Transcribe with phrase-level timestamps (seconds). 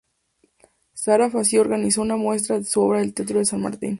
[0.95, 3.89] Sara Facio organiza una muestra de su obra en el Teatro San Martín.